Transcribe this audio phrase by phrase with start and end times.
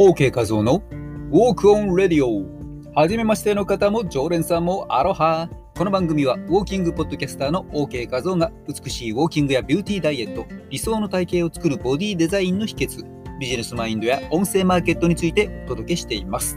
[0.00, 0.80] OK 画像の
[1.32, 2.46] Walk on Radio
[2.94, 5.50] はじめましての方も常連さんもアロハ。
[5.76, 13.04] この番組はウォーキングポッドキャスターの OK 画像が美しいウォーキングやビューティーダイエット理想の体型を作るボディデザインの秘訣
[13.40, 16.56] ビジネスマインドや音声マーケットについてお届けしています。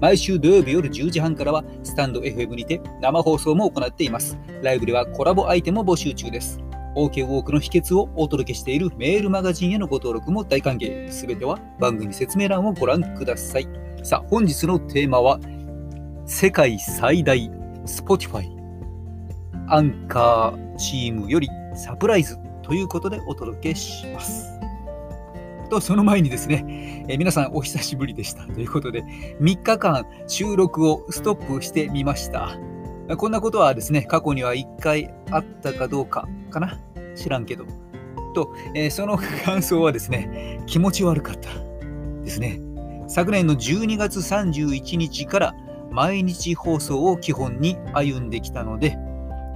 [0.00, 4.38] 毎週土曜日夜10時半からはスタンド FM にて生放送も行っています。
[4.62, 6.58] ライブではコラボアイテムも募集中です。
[6.94, 11.10] OK ウォークの秘訣をお届けしているメールマガジンへのご登録も大歓迎。
[11.10, 13.68] すべては番組説明欄をご覧ください。
[14.02, 15.38] さあ、本日のテーマは、
[16.26, 17.50] 世界最大
[17.84, 18.48] Spotify
[19.68, 24.60] アンカーチームよりサプライズということでお届けします。
[25.70, 29.04] と、その前にですね、え皆さんお久しぶりでしたということで、
[29.40, 32.58] 3日間収録をストップしてみました。
[33.16, 36.78] こんなことはですね、過去には1回あったかどうかかな？
[37.16, 37.64] 知らんけど。
[38.34, 41.48] と、えー、その感想はですね、気持ち悪かった
[42.22, 42.60] ですね。
[43.08, 45.54] 昨年の12月31日から
[45.90, 48.96] 毎日放送を基本に歩んできたので、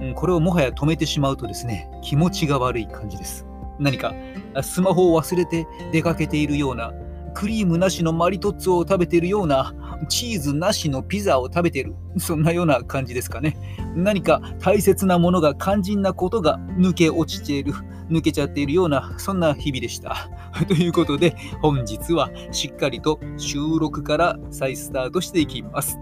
[0.01, 3.45] うん、これをもはや止めてしまうとですね、気持ちが悪い感じです。
[3.79, 4.13] 何か
[4.61, 6.91] スマホを忘れて出かけているような、
[7.33, 9.73] クリームなしのマリトッツォを食べているような、
[10.05, 13.57] チーズなしのピザを食べてる、 そんなような感じですかね。
[13.95, 17.73] 何か大切なものが肝心なことが抜け落ちている、
[18.09, 20.29] 抜けちゃっているような、そんな日々でした。
[20.67, 25.99] ということで、本日はしっかりと収録から再スタートしていきます。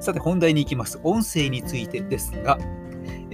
[0.00, 1.00] さて、本題に行きます。
[1.02, 2.58] 音声についてですが、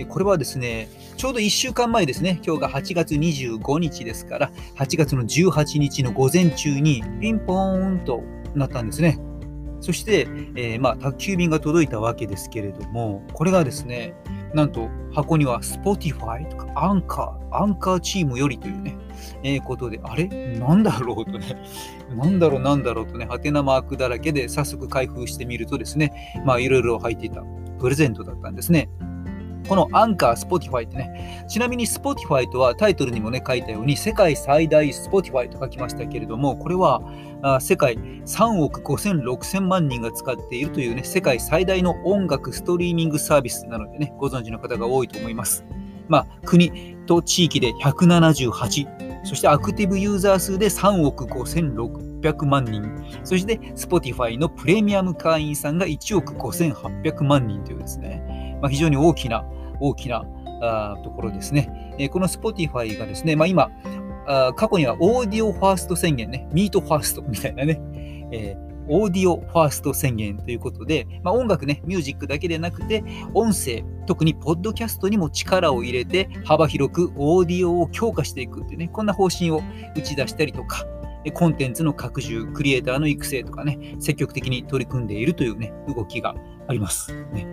[0.08, 8.22] これはですね、ちょうど1週間前ですね、今日が8月25日ですから、8月の18日の午前中にピンポーンと
[8.54, 9.18] なったんですね。
[9.84, 14.14] そして、えー、まあ、宅急便が届いたわけですけれども、これがですね、
[14.54, 18.96] なんと箱には Spotify とかアンカー、アンカーチームよりというね、
[19.42, 20.26] えー、ことで、あれ？
[20.58, 21.62] なんだろうとね、
[22.16, 27.42] なんだろうなんだろうとね、はてなマークだらけで早速開封してみるとですね、まあいろいろ入っていた
[27.78, 28.88] プレゼントだったんですね。
[29.68, 37.02] この Anchor、Spotify ってね、ちなみに Spotify とはタイトルにもね、書いたように、世界最大 Spotify と書きましたけれども、これは
[37.42, 45.64] あ世界3億5 6 0 0 0万人が使っているというね、世界最大の音楽ストリーミングサービスなのでね、ご存知の方が多いと思います。
[46.08, 52.82] まあ、国と地域で178、そしてアクティブユーザー数で3億5千6 600万人、
[53.24, 59.44] そして Spotify のプレミアム会員さんが1億5800万人というですね、まあ、非常に大きな
[59.80, 60.24] 大きな
[60.62, 61.94] あところですね。
[61.98, 63.70] えー、この Spotify がですね、まあ、今
[64.26, 67.80] あ、過去にはオーディオファースト宣言ね、ミートファーストみたいなね、
[68.32, 73.02] えーオーディオファースト宣言ということで、まあ、音楽ね、ミュージックだけでなくて、
[73.32, 79.62] 音声、特にポッドキャストにも力を入れて、幅広くオーディオを強化していくっていうね、こんな方針を
[79.96, 80.84] 打ち出したりとか、
[81.32, 86.34] コンテンツの拡充、クリエイターの育成とかね、積極的に取り組んでいるというね、動きが
[86.66, 87.14] あります。
[87.32, 87.46] ね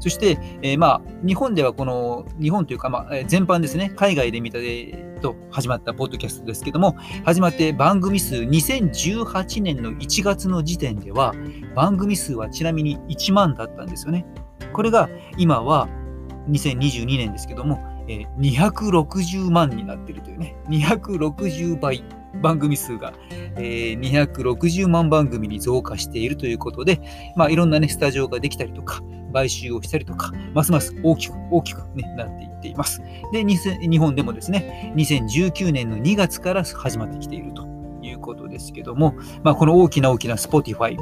[0.00, 11.34] そして、えー、まあ、日本ではこの、日本というか、まあ、全般ですね、海外で見たでと始まったポッドキャストですけども、始まって番組数2018年の1月の時点では、
[11.74, 14.24] 番組数はちなみに1万だったんですよね。
[14.72, 15.88] これが今は
[16.48, 22.04] 2022年ですけども、えー、260万になっているというね、260倍。
[22.42, 23.12] 番組数が、
[23.56, 27.00] えー、260万番組に増加しているということで、
[27.36, 33.02] まあ、いろんな、ね、スタジオができたりとか、買収をしたりとか、ますます大きく大きく、ね、なっていっています。
[33.32, 37.66] で、日本でもですね、2019年の2月から始まってきていると
[38.02, 40.96] いうことですけども、まあ、この大きな大きな Spotify、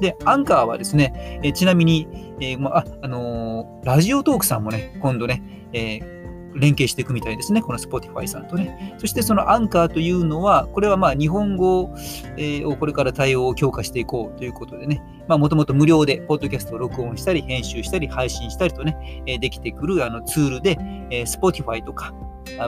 [0.00, 2.06] で、アンカーはですね、えちなみに、
[2.40, 6.18] えー、まあ、あのー、ラジオトークさんもね、今度ね、えー
[6.54, 8.94] 連携していくみたいですね、この Spotify さんとね。
[8.98, 11.94] そしてそのアンカーというのは、これはまあ日本語を
[12.78, 20.76] これから対応を強化していこうということでね、もともと無料でポッドキャストを録音したり、編集したり、配信したりとね、できてくるあのツールで、
[21.26, 22.12] Spotify とか、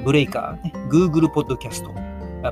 [0.05, 1.91] ブレイカー、ね、Google ポッドキャスト、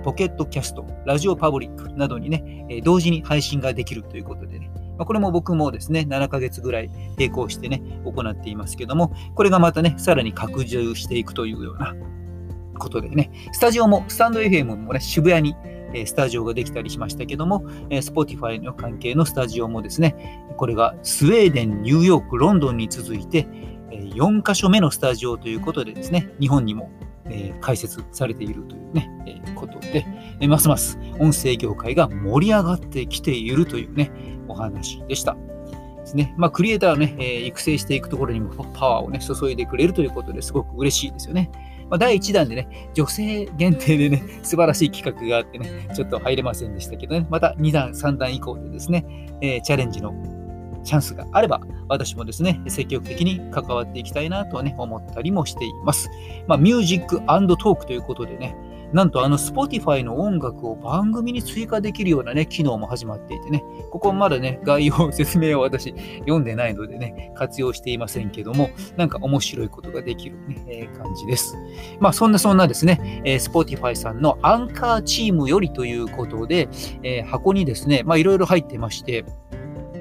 [0.00, 11.94] ポケットキャスト、ラジオパブリックなどにね、同時に配信ができるということでね、まあ、これも僕もですね、7ヶ月ぐらい並行してね、行っていますけども、これがまたね、さらに拡充していくというような
[12.78, 15.54] ことでね、スタジオも、スタンド FM もね、渋谷
[15.94, 23.46] にスタジオができたりしましたけども、Spotify の関係のスタジオもですね、これがスウェーデン、ニューヨーク、ロンドンに続いて、
[23.90, 26.90] 4カ所目のスタジオということでですね、日本にも
[27.60, 30.06] 開設されているというね、えことで
[30.40, 34.10] え、ますます音声業界が盛り上がってきているというね、
[34.48, 35.36] お話でした。
[36.00, 36.34] ですね。
[36.36, 41.50] まあ、クリエイターをね、えー、育成していくところにもパワーをね、注いでくれるということですごく嬉しいですよね。
[41.90, 49.04] まあ、第1弾でね、女性限定でね、素晴らしい企画があってね、ちょっと入れませんでしたけどね、また2弾、3弾以降でですね、
[49.40, 50.12] えー、チャレンジの
[50.88, 56.10] チャンスがあれば、私もですね、積極的に関わっていきたいなとね、思ったりもしています。
[56.46, 58.56] まあ、ミュージックトークということでね、
[58.92, 71.54] なんとあの Spotify の音楽を番組に追加できるようなね、機能も始まっていてね、ここまだね、概要、説明を私読んでないのでね、活用していませんけども、なんか面白いことができるね、えー、感じです。
[72.00, 76.70] まあそんなそんなですね、えー、Spotify さんのアンカーチームよりということで、
[77.02, 79.26] えー、箱にですね、まあいろいろ入ってまして、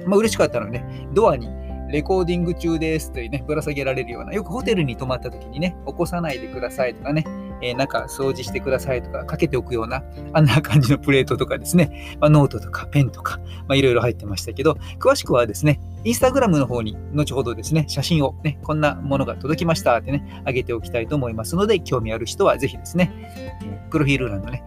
[0.08, 1.48] まあ嬉しかったのね、ドアに
[1.90, 7.24] レコーディング中ですというね、ぶら下げられるような、よくホテルに泊まった時にね、起こさないでくださいとかね、
[7.62, 10.02] えー、なんか掃除してくださいとかかけておくような、
[10.32, 24.62] あんな感じのプレートとかですね、まあ、ノートとかペンとか、まあ、いろいろ入ってましたけど、詳しくはですね、インスタグラムの方に後ほどですね、写真をね、こんなものが届きましたってね、あげておきたいと思いますので、興味ある人はぜひですね、え、プロフィール欄のね、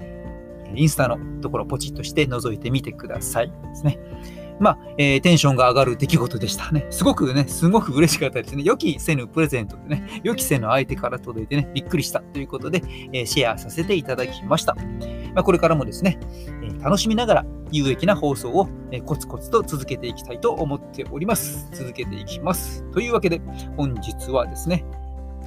[0.74, 4.00] インスタのところポチッとして覗いてみてくださいですね。
[4.62, 6.86] まあ、えー、テンションが上がる出来事でしたね。
[6.92, 8.62] すごくね、すごく嬉しかったですね。
[8.64, 14.76] 予期せぬプレゼントでね、予期せぬ相手から届いてね、びっくりしたということで、えー、シェアさせていただきました。
[15.34, 16.20] まあ、これからもですね、
[16.64, 21.68] えー、楽しみながら有益な放送を、えー、コツコツと続けていきたいと思っております。
[21.72, 22.84] 続けていきます。
[22.92, 23.42] というわけで、
[23.78, 24.86] 本日はですね、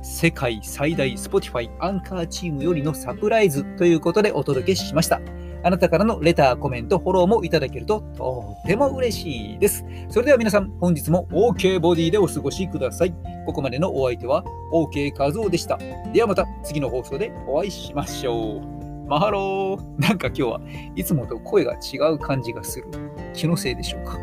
[0.02, 5.20] 世界最大 Spotify アンカーチームよりのサプライズということでお届けしました。
[5.64, 9.84] あなたからのレター、コメント、フォローもいただけるととっても嬉しいです。
[10.10, 13.14] それでは皆さん、本日も OK ボディでお過ごしください。
[13.46, 15.78] ここまでのお相手は OK カズオでした。
[16.12, 19.08] ではまた次の放送でお会いしましょう。
[19.08, 20.00] マハロー。
[20.00, 20.60] なんか今日は
[20.96, 22.86] いつもと声が違う感じがする。
[23.32, 24.18] 気のせいでしょうか。